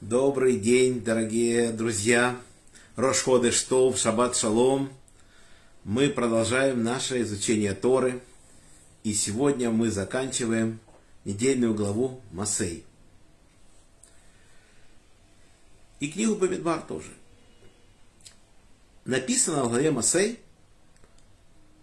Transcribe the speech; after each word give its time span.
Добрый 0.00 0.60
день, 0.60 1.00
дорогие 1.02 1.72
друзья. 1.72 2.40
Рошходы 2.94 3.50
Штов, 3.50 3.98
Шаббат 3.98 4.36
Шалом. 4.36 4.92
Мы 5.82 6.08
продолжаем 6.08 6.84
наше 6.84 7.22
изучение 7.22 7.74
Торы. 7.74 8.20
И 9.02 9.12
сегодня 9.12 9.72
мы 9.72 9.90
заканчиваем 9.90 10.78
недельную 11.24 11.74
главу 11.74 12.20
Масей. 12.30 12.84
И 15.98 16.08
книгу 16.08 16.36
Бамидбар 16.36 16.82
тоже. 16.82 17.10
Написано 19.04 19.64
в 19.64 19.70
главе 19.70 19.90
Масей, 19.90 20.38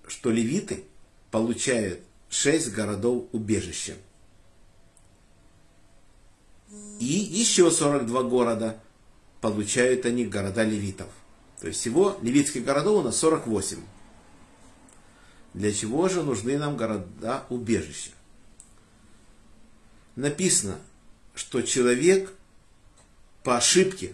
что 0.07 0.32
левиты 0.32 0.86
получают 1.32 2.00
шесть 2.29 2.71
городов 2.71 3.25
убежища. 3.34 3.95
И 7.00 7.05
еще 7.05 7.71
42 7.71 8.23
города 8.23 8.79
получают 9.42 10.06
они 10.06 10.25
города 10.25 10.64
левитов. 10.64 11.07
То 11.60 11.68
есть 11.68 11.79
всего 11.79 12.18
левитских 12.21 12.65
городов 12.65 13.00
у 13.00 13.04
нас 13.04 13.18
48. 13.18 13.79
Для 15.54 15.73
чего 15.73 16.09
же 16.09 16.23
нужны 16.23 16.57
нам 16.57 16.75
города 16.75 17.46
убежища? 17.50 18.11
Написано, 20.15 20.79
что 21.33 21.61
человек 21.61 22.33
по 23.43 23.57
ошибке 23.57 24.14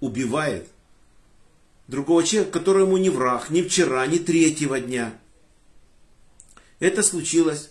убивает 0.00 0.68
другого 1.88 2.24
человека, 2.24 2.58
который 2.58 2.84
ему 2.84 2.96
не 2.96 3.10
враг, 3.10 3.50
ни 3.50 3.62
вчера, 3.62 4.06
ни 4.06 4.18
третьего 4.18 4.80
дня. 4.80 5.18
Это 6.80 7.02
случилось 7.02 7.70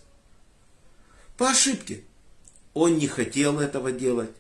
по 1.38 1.50
ошибке. 1.50 2.03
Он 2.73 2.98
не 2.98 3.08
хотел 3.08 3.59
этого 3.59 3.91
делать. 3.91 4.32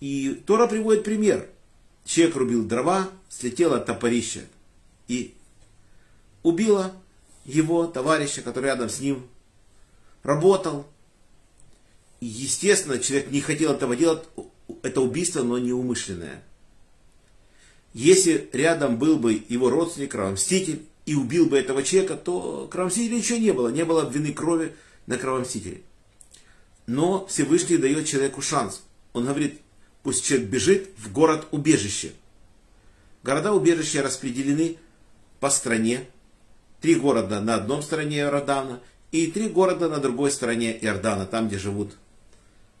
И 0.00 0.42
Тора 0.46 0.66
приводит 0.66 1.04
пример. 1.04 1.48
Человек 2.04 2.36
рубил 2.36 2.64
дрова, 2.64 3.10
слетело 3.28 3.78
топорище 3.78 4.44
и 5.06 5.34
убило 6.42 6.92
его 7.44 7.86
товарища, 7.86 8.42
который 8.42 8.66
рядом 8.66 8.88
с 8.88 9.00
ним 9.00 9.26
работал. 10.22 10.86
И, 12.20 12.26
естественно, 12.26 12.98
человек 12.98 13.30
не 13.30 13.40
хотел 13.40 13.72
этого 13.72 13.96
делать, 13.96 14.24
это 14.82 15.00
убийство, 15.00 15.42
но 15.42 15.58
не 15.58 15.72
умышленное. 15.72 16.42
Если 17.92 18.48
рядом 18.52 18.98
был 18.98 19.18
бы 19.18 19.42
его 19.48 19.68
родственник, 19.68 20.12
кровомститель, 20.12 20.86
и 21.06 21.14
убил 21.14 21.46
бы 21.46 21.58
этого 21.58 21.82
человека, 21.82 22.16
то 22.16 22.68
кровомстителя 22.70 23.16
ничего 23.16 23.38
не 23.38 23.52
было, 23.52 23.68
не 23.68 23.84
было 23.84 24.08
вины 24.08 24.32
крови 24.32 24.74
на 25.06 25.18
кровомстителе. 25.18 25.82
Но 26.90 27.24
Всевышний 27.26 27.76
дает 27.76 28.08
человеку 28.08 28.42
шанс. 28.42 28.82
Он 29.12 29.24
говорит, 29.24 29.60
пусть 30.02 30.24
человек 30.24 30.48
бежит 30.48 30.90
в 30.96 31.12
город-убежище. 31.12 32.14
Города-убежища 33.22 34.02
распределены 34.02 34.76
по 35.38 35.50
стране. 35.50 36.08
Три 36.80 36.96
города 36.96 37.40
на 37.40 37.54
одном 37.54 37.82
стороне 37.82 38.18
Иордана 38.18 38.80
и 39.12 39.30
три 39.30 39.48
города 39.48 39.88
на 39.88 39.98
другой 39.98 40.32
стороне 40.32 40.76
Иордана, 40.84 41.26
там, 41.26 41.46
где 41.46 41.58
живут, 41.58 41.96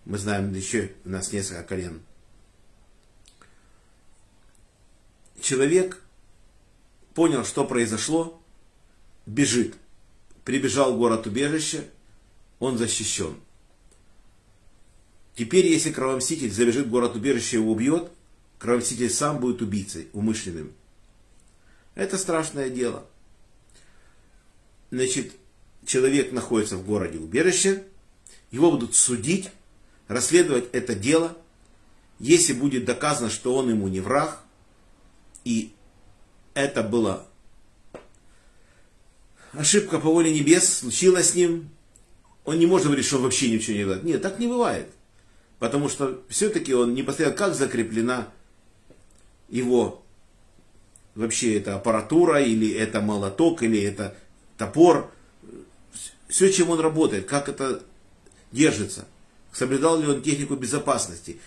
мы 0.04 0.18
знаем, 0.18 0.52
еще 0.54 0.90
у 1.04 1.10
нас 1.10 1.32
несколько 1.32 1.62
колен. 1.62 2.02
Человек 5.40 6.02
понял, 7.14 7.44
что 7.44 7.64
произошло, 7.64 8.42
бежит. 9.24 9.76
Прибежал 10.44 10.94
в 10.94 10.98
город-убежище, 10.98 11.84
он 12.58 12.76
защищен. 12.76 13.36
Теперь, 15.40 15.66
если 15.68 15.90
кровомститель 15.90 16.52
забежит 16.52 16.88
в 16.88 16.90
город-убежище 16.90 17.56
и 17.56 17.60
его 17.60 17.72
убьет, 17.72 18.10
кровомститель 18.58 19.08
сам 19.08 19.38
будет 19.38 19.62
убийцей, 19.62 20.08
умышленным. 20.12 20.70
Это 21.94 22.18
страшное 22.18 22.68
дело. 22.68 23.06
Значит, 24.90 25.32
человек 25.86 26.32
находится 26.32 26.76
в 26.76 26.84
городе-убежище, 26.84 27.84
его 28.50 28.70
будут 28.70 28.94
судить, 28.94 29.48
расследовать 30.08 30.66
это 30.72 30.94
дело. 30.94 31.34
Если 32.18 32.52
будет 32.52 32.84
доказано, 32.84 33.30
что 33.30 33.56
он 33.56 33.70
ему 33.70 33.88
не 33.88 34.00
враг, 34.00 34.42
и 35.46 35.72
это 36.52 36.82
была 36.82 37.26
ошибка 39.54 40.00
по 40.00 40.10
воле 40.10 40.34
небес, 40.34 40.80
случилась 40.80 41.30
с 41.30 41.34
ним, 41.34 41.70
он 42.44 42.58
не 42.58 42.66
может 42.66 42.88
говорить, 42.88 43.06
что 43.06 43.16
он 43.16 43.22
вообще 43.22 43.50
ничего 43.50 43.72
не 43.72 43.78
делает. 43.78 44.02
Нет, 44.02 44.20
так 44.20 44.38
не 44.38 44.46
бывает. 44.46 44.92
Потому 45.60 45.90
что 45.90 46.22
все-таки 46.28 46.74
он 46.74 46.94
непосредственно 46.94 47.36
как 47.36 47.54
закреплена 47.54 48.28
его 49.50 50.02
вообще 51.14 51.58
это 51.58 51.76
аппаратура, 51.76 52.40
или 52.40 52.72
это 52.72 53.02
молоток, 53.02 53.62
или 53.62 53.80
это 53.80 54.16
топор. 54.56 55.12
Все, 56.28 56.50
чем 56.50 56.70
он 56.70 56.80
работает, 56.80 57.26
как 57.26 57.50
это 57.50 57.82
держится. 58.52 59.06
Соблюдал 59.52 60.00
ли 60.00 60.06
он 60.08 60.22
технику 60.22 60.56
безопасности. 60.56 61.38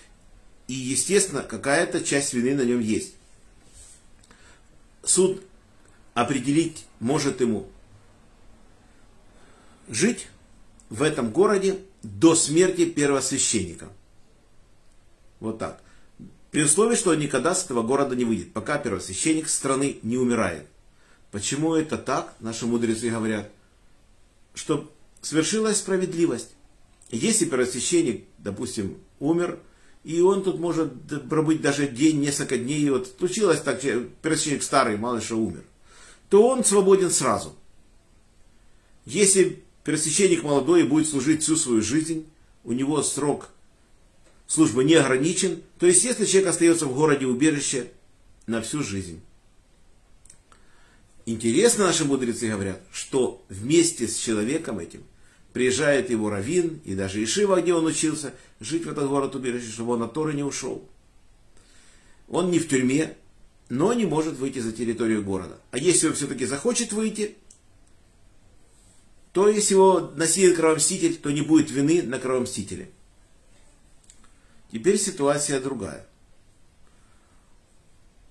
И, 0.68 0.74
естественно, 0.74 1.42
какая-то 1.42 2.04
часть 2.04 2.34
вины 2.34 2.54
на 2.54 2.62
нем 2.62 2.82
есть. 2.82 3.16
Суд 5.04 5.42
определить 6.14 6.86
может 7.00 7.42
ему 7.42 7.68
жить 9.90 10.28
в 10.90 11.02
этом 11.02 11.32
городе 11.32 11.80
до 12.04 12.36
смерти 12.36 12.86
первосвященника. 12.86 13.90
Вот 15.44 15.60
так. 15.60 15.82
При 16.52 16.64
условии, 16.64 16.96
что 16.96 17.14
никогда 17.16 17.54
с 17.54 17.66
этого 17.66 17.84
города 17.84 18.16
не 18.16 18.24
выйдет, 18.24 18.54
пока 18.54 18.78
первосвященник 18.78 19.50
страны 19.50 19.98
не 20.02 20.18
умирает. 20.18 20.66
Почему 21.32 21.76
это 21.76 21.98
так, 21.98 22.34
наши 22.40 22.66
мудрецы 22.66 23.10
говорят? 23.10 23.50
Что 24.56 24.90
свершилась 25.22 25.80
справедливость. 25.80 26.52
Если 27.10 27.44
первосвященник, 27.44 28.24
допустим, 28.38 28.98
умер, 29.20 29.60
и 30.06 30.22
он 30.22 30.46
тут 30.46 30.60
может 30.62 30.94
пробыть 31.28 31.62
даже 31.62 31.90
день, 31.90 32.22
несколько 32.22 32.58
дней, 32.58 32.80
и 32.80 32.90
вот 32.90 33.14
случилось 33.20 33.60
так, 33.60 33.82
первосвященник 33.82 34.64
старый, 34.64 34.96
мало 34.96 35.20
что 35.20 35.36
умер, 35.36 35.66
то 36.30 36.48
он 36.48 36.64
свободен 36.64 37.12
сразу. 37.12 37.54
Если 39.04 39.62
первосвященник 39.84 40.42
молодой 40.42 40.84
будет 40.84 41.10
служить 41.10 41.44
всю 41.44 41.58
свою 41.58 41.82
жизнь, 41.82 42.28
у 42.64 42.72
него 42.72 43.04
срок 43.04 43.50
службы 44.54 44.84
не 44.84 44.94
ограничен, 44.94 45.64
то 45.80 45.88
есть 45.88 46.04
если 46.04 46.26
человек 46.26 46.52
остается 46.52 46.86
в 46.86 46.94
городе 46.94 47.26
убежище 47.26 47.88
на 48.46 48.62
всю 48.62 48.84
жизнь. 48.84 49.20
Интересно, 51.26 51.86
наши 51.86 52.06
мудрецы 52.06 52.50
говорят, 52.50 52.80
что 52.92 53.44
вместе 53.50 54.08
с 54.08 54.16
человеком 54.16 54.78
этим 54.78 55.04
приезжает 55.54 56.12
его 56.12 56.30
раввин 56.30 56.82
и 56.86 56.94
даже 56.94 57.24
Ишива, 57.24 57.62
где 57.62 57.74
он 57.74 57.86
учился, 57.86 58.34
жить 58.60 58.86
в 58.86 58.92
этот 58.92 59.08
город 59.08 59.34
убежище, 59.36 59.72
чтобы 59.72 59.94
он 59.94 60.04
от 60.04 60.14
Торы 60.14 60.34
не 60.34 60.44
ушел. 60.44 60.88
Он 62.28 62.52
не 62.52 62.60
в 62.60 62.68
тюрьме, 62.68 63.16
но 63.70 63.94
не 63.94 64.06
может 64.06 64.36
выйти 64.36 64.60
за 64.60 64.72
территорию 64.72 65.24
города. 65.24 65.58
А 65.72 65.80
если 65.80 66.08
он 66.08 66.14
все-таки 66.14 66.46
захочет 66.46 66.94
выйти, 66.94 67.36
то 69.32 69.48
если 69.48 69.74
его 69.74 70.12
насилует 70.16 70.58
кровомститель, 70.58 71.16
то 71.16 71.32
не 71.32 71.42
будет 71.42 71.72
вины 71.72 72.04
на 72.04 72.20
кровомстителе. 72.20 72.90
Теперь 74.74 74.98
ситуация 74.98 75.62
другая. 75.62 76.04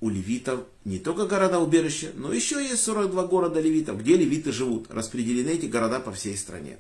У 0.01 0.11
левитов 0.11 0.65
не 0.85 0.99
только 0.99 1.27
города-убежища, 1.27 2.11
но 2.17 2.33
еще 2.33 2.61
есть 2.61 2.83
42 2.83 3.29
города 3.29 3.61
левитов, 3.61 4.01
где 4.01 4.17
левиты 4.17 4.51
живут. 4.51 4.91
Распределены 4.91 5.51
эти 5.51 5.67
города 5.67 6.01
по 6.01 6.11
всей 6.11 6.37
стране. 6.37 6.79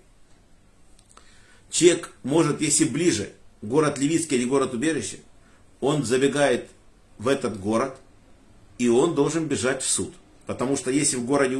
Человек 1.70 2.10
может, 2.24 2.60
если 2.60 2.84
ближе, 2.84 3.32
город 3.62 3.98
Левитский 3.98 4.36
или 4.36 4.46
город-убежище, 4.46 5.20
он 5.80 6.04
забегает 6.04 6.68
в 7.18 7.28
этот 7.28 7.60
город, 7.60 7.96
и 8.78 8.88
он 8.88 9.14
должен 9.14 9.46
бежать 9.46 9.84
в 9.84 9.88
суд. 9.88 10.12
Потому 10.46 10.76
что 10.76 10.90
если 10.90 11.16
в, 11.16 11.24
городе, 11.24 11.56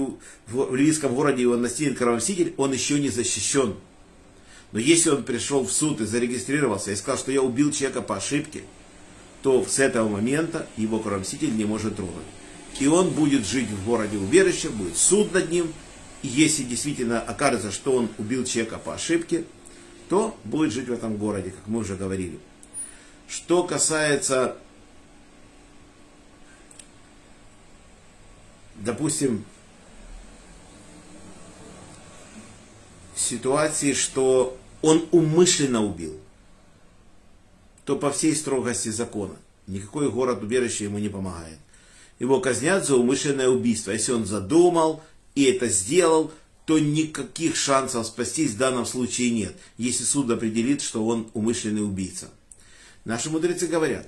в 0.48 0.75
Ливийском 0.75 1.14
городе 1.14 1.43
его 1.43 1.56
настигнет 1.56 1.98
кровоситель, 1.98 2.52
он 2.56 2.72
еще 2.72 2.98
не 2.98 3.10
защищен. 3.10 3.76
Но 4.72 4.78
если 4.78 5.10
он 5.10 5.22
пришел 5.22 5.64
в 5.64 5.72
суд 5.72 6.00
и 6.00 6.06
зарегистрировался 6.06 6.90
и 6.92 6.96
сказал, 6.96 7.19
что 7.19 7.30
я 7.30 7.42
убил 7.42 7.70
человека 7.70 8.00
по 8.00 8.16
ошибке, 8.16 8.62
то 9.42 9.64
с 9.66 9.78
этого 9.78 10.08
момента 10.08 10.66
его 10.76 10.98
кровоситель 10.98 11.54
не 11.54 11.64
может 11.64 11.96
трогать. 11.96 12.24
И 12.80 12.86
он 12.86 13.10
будет 13.10 13.46
жить 13.46 13.69
в 13.69 13.84
городе 13.84 14.16
убежище, 14.16 14.70
будет 14.70 14.96
суд 14.96 15.32
над 15.34 15.50
ним. 15.50 15.72
И 16.22 16.28
если 16.28 16.62
действительно 16.62 17.20
окажется, 17.20 17.70
что 17.70 17.92
он 17.92 18.08
убил 18.16 18.44
человека 18.44 18.78
по 18.78 18.94
ошибке, 18.94 19.44
то 20.08 20.36
будет 20.44 20.72
жить 20.72 20.88
в 20.88 20.92
этом 20.92 21.16
городе, 21.16 21.50
как 21.50 21.66
мы 21.66 21.80
уже 21.80 21.96
говорили. 21.96 22.38
Что 23.28 23.64
касается, 23.64 24.56
допустим, 28.76 29.44
ситуации, 33.14 33.92
что 33.92 34.56
он 34.82 35.08
умышленно 35.12 35.84
убил, 35.84 36.19
то 37.84 37.96
по 37.96 38.11
всей 38.11 38.34
строгости 38.34 38.90
закона 38.90 39.37
никакой 39.67 40.11
город-убежище 40.11 40.84
ему 40.84 40.99
не 40.99 41.08
помогает. 41.08 41.58
Его 42.19 42.40
казнят 42.40 42.87
за 42.87 42.96
умышленное 42.96 43.49
убийство. 43.49 43.93
Если 43.93 44.12
он 44.12 44.26
задумал 44.26 45.02
и 45.34 45.44
это 45.44 45.69
сделал, 45.69 46.32
то 46.67 46.79
никаких 46.79 47.56
шансов 47.56 48.06
спастись 48.06 48.52
в 48.52 48.58
данном 48.58 48.87
случае 48.87 49.31
нет, 49.31 49.56
если 49.79 50.05
суд 50.05 50.31
определит, 50.31 50.82
что 50.82 51.05
он 51.05 51.29
умышленный 51.34 51.82
убийца. 51.82 52.29
Наши 53.05 53.31
мудрецы 53.31 53.67
говорят, 53.67 54.06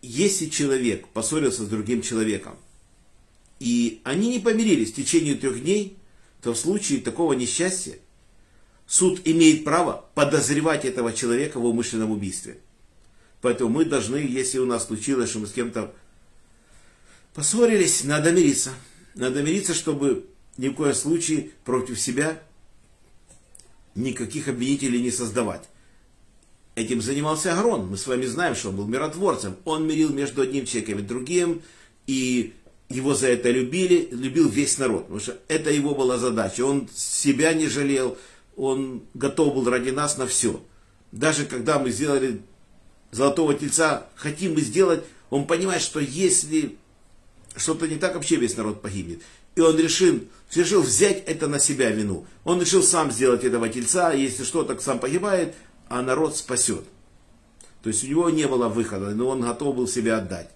если 0.00 0.46
человек 0.46 1.06
поссорился 1.08 1.64
с 1.64 1.68
другим 1.68 2.00
человеком, 2.00 2.56
и 3.58 4.00
они 4.04 4.30
не 4.30 4.38
помирились 4.38 4.92
в 4.92 4.94
течение 4.94 5.34
трех 5.34 5.62
дней, 5.62 5.98
то 6.40 6.54
в 6.54 6.58
случае 6.58 7.02
такого 7.02 7.34
несчастья 7.34 7.98
суд 8.90 9.20
имеет 9.24 9.62
право 9.62 10.04
подозревать 10.14 10.84
этого 10.84 11.12
человека 11.12 11.60
в 11.60 11.64
умышленном 11.64 12.10
убийстве. 12.10 12.58
Поэтому 13.40 13.70
мы 13.70 13.84
должны, 13.84 14.16
если 14.16 14.58
у 14.58 14.66
нас 14.66 14.88
случилось, 14.88 15.30
что 15.30 15.38
мы 15.38 15.46
с 15.46 15.52
кем-то 15.52 15.94
поссорились, 17.32 18.02
надо 18.02 18.32
мириться. 18.32 18.72
Надо 19.14 19.44
мириться, 19.44 19.74
чтобы 19.74 20.26
ни 20.56 20.68
в 20.68 20.74
коем 20.74 20.94
случае 20.94 21.52
против 21.64 22.00
себя 22.00 22.42
никаких 23.94 24.48
обвинителей 24.48 25.00
не 25.00 25.12
создавать. 25.12 25.68
Этим 26.74 27.00
занимался 27.00 27.52
Агрон. 27.52 27.86
Мы 27.86 27.96
с 27.96 28.08
вами 28.08 28.26
знаем, 28.26 28.56
что 28.56 28.70
он 28.70 28.76
был 28.76 28.88
миротворцем. 28.88 29.54
Он 29.66 29.86
мирил 29.86 30.10
между 30.10 30.42
одним 30.42 30.66
человеком 30.66 30.98
и 30.98 31.02
другим, 31.02 31.62
и 32.08 32.54
его 32.88 33.14
за 33.14 33.28
это 33.28 33.52
любили, 33.52 34.08
любил 34.10 34.48
весь 34.48 34.78
народ. 34.78 35.02
Потому 35.02 35.20
что 35.20 35.38
это 35.46 35.70
его 35.70 35.94
была 35.94 36.18
задача. 36.18 36.62
Он 36.64 36.88
себя 36.92 37.52
не 37.54 37.68
жалел, 37.68 38.18
он 38.56 39.04
готов 39.14 39.54
был 39.54 39.68
ради 39.68 39.90
нас 39.90 40.18
на 40.18 40.26
все. 40.26 40.62
Даже 41.12 41.44
когда 41.44 41.78
мы 41.78 41.90
сделали 41.90 42.42
золотого 43.10 43.54
тельца, 43.54 44.06
хотим 44.14 44.54
мы 44.54 44.60
сделать, 44.60 45.02
он 45.30 45.46
понимает, 45.46 45.82
что 45.82 46.00
если 46.00 46.76
что-то 47.56 47.88
не 47.88 47.96
так, 47.96 48.14
вообще 48.14 48.36
весь 48.36 48.56
народ 48.56 48.82
погибнет. 48.82 49.22
И 49.56 49.60
он 49.60 49.76
решил, 49.78 50.20
решил 50.54 50.82
взять 50.82 51.24
это 51.26 51.48
на 51.48 51.58
себя 51.58 51.90
вину. 51.90 52.26
Он 52.44 52.60
решил 52.60 52.82
сам 52.82 53.10
сделать 53.10 53.44
этого 53.44 53.68
тельца, 53.68 54.12
если 54.12 54.44
что, 54.44 54.62
так 54.62 54.80
сам 54.80 55.00
погибает, 55.00 55.54
а 55.88 56.02
народ 56.02 56.36
спасет. 56.36 56.84
То 57.82 57.88
есть 57.88 58.04
у 58.04 58.06
него 58.06 58.30
не 58.30 58.46
было 58.46 58.68
выхода, 58.68 59.10
но 59.10 59.28
он 59.28 59.40
готов 59.40 59.74
был 59.74 59.88
себя 59.88 60.18
отдать. 60.18 60.50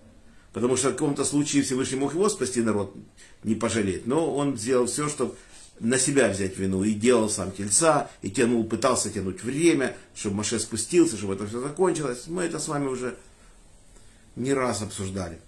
Потому 0.52 0.76
что 0.76 0.90
в 0.90 0.92
каком-то 0.92 1.24
случае 1.24 1.62
Всевышний 1.62 1.98
мог 1.98 2.14
его 2.14 2.28
спасти, 2.28 2.62
народ 2.62 2.94
не 3.42 3.56
пожалеть. 3.56 4.06
Но 4.06 4.32
он 4.32 4.56
сделал 4.56 4.86
все, 4.86 5.08
чтобы 5.08 5.34
на 5.80 5.98
себя 5.98 6.28
взять 6.28 6.56
вину. 6.56 6.84
И 6.84 6.92
делал 6.92 7.28
сам 7.28 7.52
тельца, 7.52 8.10
и 8.22 8.30
тянул, 8.30 8.64
пытался 8.64 9.10
тянуть 9.10 9.42
время, 9.42 9.96
чтобы 10.14 10.36
Маше 10.36 10.58
спустился, 10.58 11.16
чтобы 11.16 11.34
это 11.34 11.46
все 11.46 11.60
закончилось. 11.60 12.24
Мы 12.26 12.44
это 12.44 12.58
с 12.58 12.68
вами 12.68 12.86
уже 12.86 13.16
не 14.36 14.52
раз 14.52 14.82
обсуждали. 14.82 15.40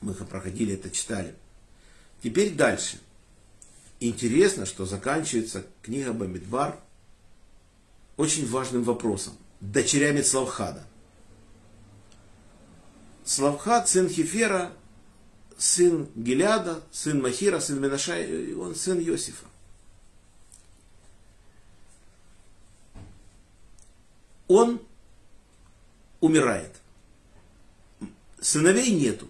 Мы 0.00 0.14
проходили 0.14 0.74
это, 0.74 0.90
читали. 0.90 1.34
Теперь 2.22 2.54
дальше. 2.54 2.98
Интересно, 4.00 4.66
что 4.66 4.84
заканчивается 4.84 5.64
книга 5.80 6.12
Бамидбар 6.12 6.76
очень 8.16 8.48
важным 8.48 8.82
вопросом. 8.82 9.34
Дочерями 9.60 10.22
Славхада. 10.22 10.84
Славхад, 13.24 13.88
сын 13.88 14.08
Хефера, 14.08 14.72
сын 15.62 16.08
Гиляда, 16.16 16.82
сын 16.90 17.22
Махира, 17.22 17.60
сын 17.60 17.80
Менаша, 17.80 18.16
он 18.58 18.74
сын 18.74 18.98
Иосифа. 18.98 19.46
Он 24.48 24.82
умирает. 26.20 26.74
Сыновей 28.40 28.90
нету. 28.90 29.28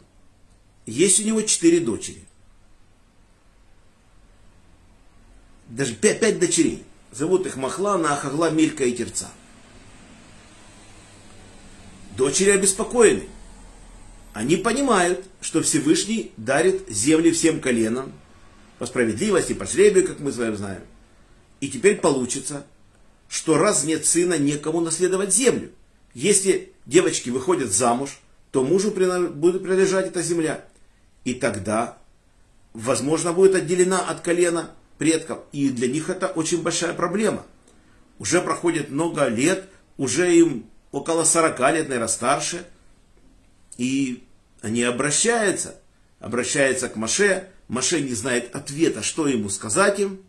Есть 0.87 1.20
у 1.20 1.25
него 1.25 1.43
четыре 1.43 1.81
дочери. 1.81 2.25
Даже 5.69 5.94
пять, 5.94 6.20
пять 6.20 6.38
дочерей. 6.38 6.82
Зовут 7.11 7.46
их 7.46 7.56
Махлана, 7.56 8.14
Ахагла, 8.14 8.50
Милька 8.50 8.85
и 8.85 8.96
Терца. 8.96 9.31
Дочери 12.17 12.50
обеспокоены. 12.50 13.28
Они 14.32 14.56
понимают, 14.56 15.25
что 15.40 15.62
Всевышний 15.62 16.32
дарит 16.37 16.88
земли 16.88 17.32
всем 17.32 17.61
коленам, 17.61 18.12
по 18.79 18.87
справедливости, 18.87 19.52
по 19.52 19.64
жребию, 19.67 20.06
как 20.06 20.19
мы 20.19 20.32
с 20.32 20.37
вами 20.38 20.56
знаем. 20.56 20.82
И 21.61 21.69
теперь 21.69 21.99
получится, 21.99 22.67
что 23.29 23.56
раз 23.56 23.84
нет 23.84 24.05
сына, 24.05 24.38
некому 24.38 24.81
наследовать 24.81 25.32
землю. 25.32 25.70
Если 26.14 26.73
девочки 26.84 27.31
выходят 27.31 27.70
замуж, 27.70 28.19
то 28.50 28.64
мужу 28.64 28.90
будет 28.90 29.62
принадлежать 29.62 30.08
эта 30.08 30.23
земля. 30.23 30.64
И 31.25 31.35
тогда, 31.35 31.99
возможно, 32.73 33.32
будет 33.32 33.55
отделена 33.55 34.00
от 34.00 34.20
колена 34.20 34.70
предков. 34.99 35.38
И 35.52 35.69
для 35.69 35.88
них 35.88 36.11
это 36.11 36.26
очень 36.26 36.62
большая 36.62 36.93
проблема. 36.93 37.46
Уже 38.19 38.40
проходит 38.40 38.90
много 38.90 39.28
лет, 39.28 39.69
уже 39.96 40.35
им 40.37 40.67
около 40.90 41.25
40 41.25 41.58
лет, 41.73 41.88
наверное, 41.88 42.08
старше. 42.08 42.67
И 43.78 44.24
они 44.60 44.82
обращаются, 44.82 45.80
обращаются 46.20 46.88
к 46.88 46.96
Маше. 46.96 47.48
Маше 47.69 48.00
не 48.00 48.14
знает 48.14 48.54
ответа, 48.54 49.02
что 49.02 49.26
ему 49.26 49.48
сказать 49.48 49.98
им. 49.98 50.22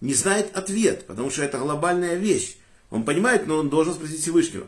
Не 0.00 0.14
знает 0.14 0.54
ответ, 0.56 1.06
потому 1.06 1.30
что 1.30 1.42
это 1.42 1.58
глобальная 1.58 2.16
вещь. 2.16 2.56
Он 2.90 3.04
понимает, 3.04 3.46
но 3.46 3.56
он 3.56 3.70
должен 3.70 3.94
спросить 3.94 4.20
Всевышнего. 4.20 4.66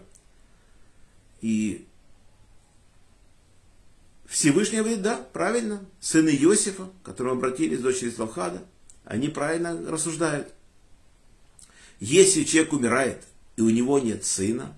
И 1.40 1.86
Всевышний 4.26 4.78
говорит, 4.78 5.02
да, 5.02 5.16
правильно, 5.32 5.84
сыны 6.00 6.30
Иосифа, 6.30 6.86
к 7.02 7.06
которому 7.06 7.34
обратились, 7.36 7.80
дочери 7.80 8.10
Славхада, 8.10 8.64
они 9.04 9.28
правильно 9.28 9.78
рассуждают. 9.90 10.52
Если 12.00 12.44
человек 12.44 12.72
умирает, 12.72 13.22
и 13.56 13.62
у 13.62 13.70
него 13.70 13.98
нет 13.98 14.24
сына, 14.24 14.76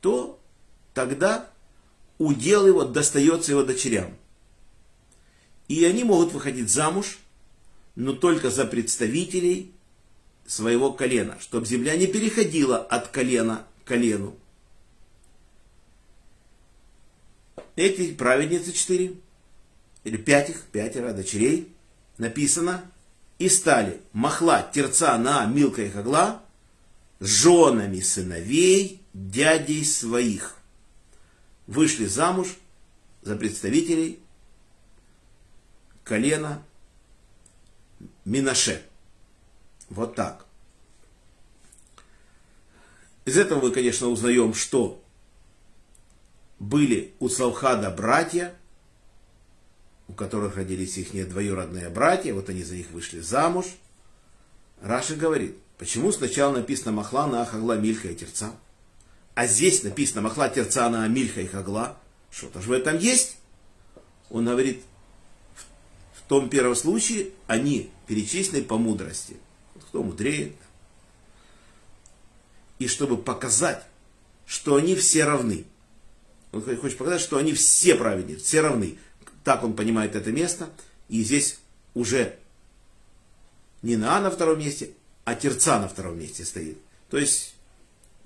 то 0.00 0.37
тогда 0.98 1.48
удел 2.18 2.66
его 2.66 2.82
достается 2.82 3.52
его 3.52 3.62
дочерям. 3.62 4.16
И 5.68 5.84
они 5.84 6.02
могут 6.02 6.32
выходить 6.32 6.68
замуж, 6.68 7.20
но 7.94 8.14
только 8.14 8.50
за 8.50 8.64
представителей 8.64 9.72
своего 10.44 10.92
колена, 10.92 11.36
чтобы 11.38 11.66
земля 11.66 11.96
не 11.96 12.08
переходила 12.08 12.78
от 12.78 13.08
колена 13.08 13.64
к 13.84 13.86
колену. 13.86 14.34
Эти 17.76 18.12
праведницы 18.12 18.72
четыре, 18.72 19.14
или 20.02 20.16
пять 20.16 20.50
их, 20.50 20.62
пятеро 20.72 21.12
дочерей, 21.12 21.72
написано, 22.16 22.90
и 23.38 23.48
стали 23.48 24.00
Махла, 24.12 24.68
Терца, 24.74 25.16
На, 25.16 25.46
Милка 25.46 25.82
и 25.82 25.90
Хагла 25.90 26.42
женами 27.20 28.00
сыновей 28.00 29.00
дядей 29.14 29.84
своих. 29.84 30.57
Вышли 31.68 32.06
замуж 32.06 32.56
за 33.20 33.36
представителей 33.36 34.20
колена 36.02 36.64
Минаше. 38.24 38.82
Вот 39.90 40.14
так. 40.14 40.46
Из 43.26 43.36
этого 43.36 43.60
мы, 43.60 43.70
конечно, 43.70 44.08
узнаем, 44.08 44.54
что 44.54 45.04
были 46.58 47.14
у 47.18 47.28
Салхада 47.28 47.90
братья, 47.90 48.54
у 50.08 50.14
которых 50.14 50.56
родились 50.56 50.96
их 50.96 51.28
двоюродные 51.28 51.90
братья, 51.90 52.32
вот 52.32 52.48
они 52.48 52.62
за 52.62 52.76
них 52.76 52.90
вышли 52.92 53.20
замуж. 53.20 53.66
Раши 54.80 55.16
говорит, 55.16 55.58
почему 55.76 56.12
сначала 56.12 56.56
написано 56.56 56.92
Махла 56.92 57.26
на 57.26 57.42
Ахагла, 57.42 57.76
Мильха 57.76 58.08
и 58.08 58.14
Терца, 58.14 58.54
а 59.38 59.46
здесь 59.46 59.84
написано 59.84 60.22
Махла, 60.22 60.48
Терца 60.48 60.90
на 60.90 61.06
Мильха 61.06 61.40
и 61.40 61.46
Хагла, 61.46 61.96
что-то 62.28 62.60
же 62.60 62.70
в 62.70 62.72
этом 62.72 62.98
есть. 62.98 63.36
Он 64.30 64.46
говорит, 64.46 64.82
в 66.12 66.22
том 66.28 66.50
первом 66.50 66.74
случае 66.74 67.30
они 67.46 67.88
перечислены 68.08 68.64
по 68.64 68.78
мудрости. 68.78 69.36
Кто 69.80 70.02
мудрее. 70.02 70.54
И 72.80 72.88
чтобы 72.88 73.16
показать, 73.16 73.84
что 74.44 74.74
они 74.74 74.96
все 74.96 75.22
равны. 75.22 75.66
Он 76.50 76.60
хочет 76.76 76.98
показать, 76.98 77.20
что 77.20 77.36
они 77.36 77.52
все 77.52 77.94
праведные, 77.94 78.38
все 78.38 78.60
равны. 78.60 78.98
Так 79.44 79.62
он 79.62 79.76
понимает 79.76 80.16
это 80.16 80.32
место. 80.32 80.68
И 81.08 81.22
здесь 81.22 81.60
уже 81.94 82.36
не 83.82 83.96
на 83.96 84.20
на 84.20 84.32
втором 84.32 84.58
месте, 84.58 84.90
а 85.24 85.36
терца 85.36 85.78
на 85.78 85.86
втором 85.86 86.18
месте 86.18 86.44
стоит. 86.44 86.78
То 87.08 87.18
есть 87.18 87.54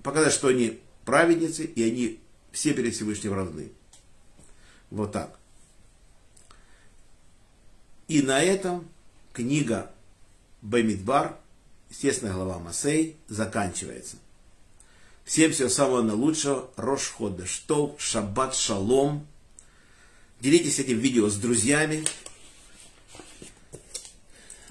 показать, 0.02 0.33
что 0.33 0.49
они 0.49 0.81
праведницы, 1.04 1.64
и 1.64 1.82
они 1.82 2.21
все 2.52 2.75
перед 2.75 2.94
Всевышним 2.94 3.35
равны. 3.35 3.73
Вот 4.90 5.12
так. 5.12 5.38
И 8.09 8.21
на 8.21 8.42
этом 8.42 8.88
книга 9.32 9.90
Бамидбар, 10.61 11.37
естественно, 11.90 12.32
глава 12.32 12.59
Масей, 12.59 13.16
заканчивается. 13.28 14.16
Всем 15.25 15.52
всего 15.52 15.68
самого 15.68 16.02
наилучшего. 16.02 16.71
Рош 16.76 17.09
Ходештов, 17.09 18.00
Шаббат 18.00 18.54
Шалом. 18.54 19.26
Делитесь 20.40 20.78
этим 20.78 20.99
видео 20.99 21.28
с 21.28 21.37
друзьями. 21.37 22.04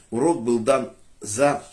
Урок 0.09 0.43
был 0.43 0.59
дан 0.59 0.91
за 1.21 1.63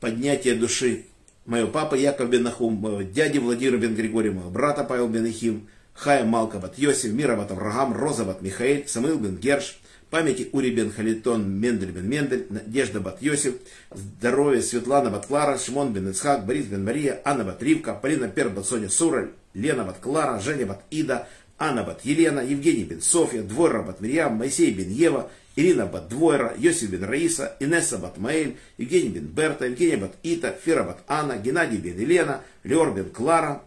поднятие 0.00 0.54
души 0.54 1.06
моего 1.46 1.70
папы 1.70 1.98
Яков 1.98 2.30
бен 2.30 2.42
Нахум, 2.42 2.74
моего 2.74 3.02
дяди 3.02 3.38
Владимира 3.38 3.76
бен 3.76 3.94
Григория, 3.94 4.30
моего 4.30 4.50
брата 4.50 4.84
Павел 4.84 5.08
бен 5.08 5.26
Ихим, 5.26 5.68
Хая 5.92 6.24
Малка 6.24 6.60
Йосиф, 6.76 7.12
Мира 7.12 7.36
бат 7.36 7.50
Авраам, 7.50 7.92
Роза 7.92 8.24
Михаил, 8.40 8.86
Самуил 8.86 9.18
бен 9.18 9.36
Герш, 9.36 9.78
памяти 10.10 10.48
Ури 10.52 10.70
бен 10.70 10.92
Халитон, 10.92 11.48
Мендель 11.48 11.90
бен 11.90 12.08
Мендель, 12.08 12.46
Надежда 12.50 13.00
бат 13.00 13.22
Йосиф, 13.22 13.54
здоровье 13.92 14.62
Светлана 14.62 15.10
бат 15.10 15.26
Клара, 15.26 15.58
Шимон 15.58 15.92
бен 15.92 16.10
Ицхак, 16.10 16.46
Борис 16.46 16.66
бен 16.66 16.84
Мария, 16.84 17.20
Анна 17.24 17.44
бат 17.44 17.62
Ривка, 17.62 17.94
Полина 17.94 18.28
Пер 18.28 18.48
бат 18.48 18.66
Соня 18.66 18.88
Сура, 18.88 19.28
Лена 19.54 19.84
бат 19.84 19.98
Клара, 20.00 20.40
Женя 20.40 20.66
бат 20.66 20.82
Ида, 20.90 21.26
Анна 21.58 21.84
бат 21.84 22.04
Елена, 22.04 22.40
Евгений 22.40 22.84
бен 22.84 23.00
Софья, 23.00 23.42
Двойра 23.42 23.82
бат 23.82 24.00
Мирьям, 24.00 24.34
Моисей 24.34 24.72
бен 24.72 24.90
Ева, 24.90 25.30
Ирина 25.56 25.86
бат 25.86 26.08
Двойра, 26.08 26.54
Йосиф 26.58 26.90
бен 26.90 27.04
Раиса, 27.04 27.56
Инесса 27.60 27.98
бат 27.98 28.18
Маэль, 28.18 28.56
Евгений 28.78 29.10
бен 29.10 29.26
Берта, 29.26 29.66
Евгения 29.66 29.96
бат 29.96 30.14
Ита, 30.22 30.52
Фера 30.64 30.82
бат 30.84 30.98
Анна, 31.06 31.36
Геннадий 31.36 31.78
бен 31.78 31.98
Елена, 31.98 32.40
Леор 32.64 32.92
бен 32.92 33.10
Клара, 33.10 33.62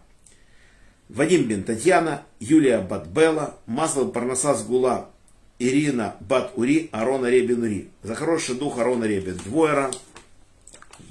Вадим 1.08 1.48
бен 1.48 1.62
Татьяна, 1.62 2.22
Юлия 2.40 2.80
бат 2.80 3.08
Белла, 3.08 3.56
Масло 3.66 4.04
Парнасас 4.04 4.64
Гула, 4.64 5.08
Ирина 5.58 6.16
бат 6.20 6.52
Ури, 6.56 6.90
Арона 6.92 7.30
Ребен 7.30 7.62
Ури. 7.62 7.88
За 8.02 8.14
хороший 8.14 8.54
дух 8.54 8.78
Арона 8.78 9.04
Ребен 9.04 9.36
Двойра, 9.36 9.90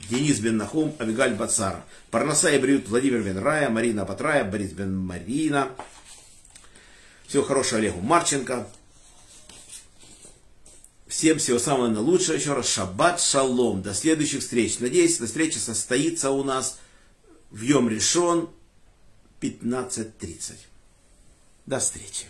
Денис 0.10 0.39
бен 0.39 0.57
Нахум, 0.57 0.96
Авигаль 1.00 1.34
Бацара. 1.34 1.84
Парнаса 2.12 2.51
и 2.51 2.60
Бриют, 2.60 2.88
Владимир 2.88 3.22
бен 3.24 3.39
Рая, 3.39 3.69
Марина 3.69 4.05
Батрая, 4.05 4.46
Борис 4.46 4.72
бен 4.72 4.96
Марина. 4.96 5.69
Всего 7.25 7.43
хорошего 7.43 7.79
Олегу 7.79 8.00
Марченко. 8.00 8.67
Всем 11.07 11.39
всего 11.39 11.57
самого 11.57 11.87
наилучшего. 11.87 12.35
Еще 12.35 12.53
раз 12.53 12.69
шаббат 12.69 13.21
шалом. 13.21 13.81
До 13.81 13.93
следующих 13.93 14.41
встреч. 14.41 14.79
Надеюсь, 14.79 15.15
эта 15.15 15.25
встреча 15.25 15.59
состоится 15.59 16.31
у 16.31 16.43
нас 16.43 16.79
в 17.49 17.61
Йом 17.61 17.89
Решон 17.89 18.49
15.30. 19.41 20.55
До 21.65 21.79
встречи. 21.79 22.25